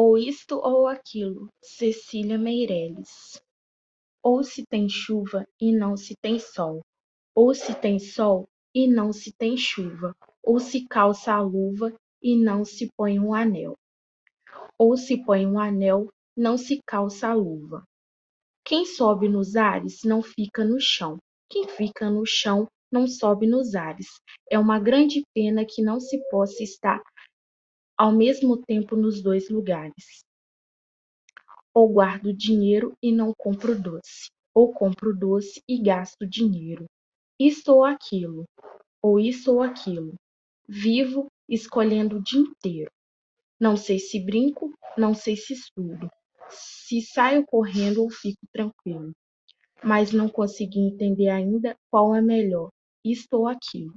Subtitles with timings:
[0.00, 3.42] Ou isto ou aquilo, Cecília Meirelles.
[4.22, 6.82] Ou se tem chuva e não se tem sol,
[7.34, 11.92] ou se tem sol e não se tem chuva, ou se calça a luva
[12.22, 13.74] e não se põe um anel,
[14.78, 16.06] ou se põe um anel,
[16.36, 17.82] não se calça a luva.
[18.64, 21.18] Quem sobe nos ares não fica no chão,
[21.50, 24.06] quem fica no chão não sobe nos ares.
[24.48, 27.02] É uma grande pena que não se possa estar
[27.98, 30.24] ao mesmo tempo nos dois lugares.
[31.74, 36.86] Ou guardo dinheiro e não compro doce, ou compro doce e gasto dinheiro.
[37.40, 38.44] Isto ou aquilo,
[39.02, 40.14] ou isso ou aquilo.
[40.68, 42.90] Vivo escolhendo o dia inteiro.
[43.58, 46.08] Não sei se brinco, não sei se estudo,
[46.48, 49.12] se saio correndo ou fico tranquilo.
[49.82, 52.70] Mas não consegui entender ainda qual é melhor,
[53.04, 53.94] isto ou aquilo.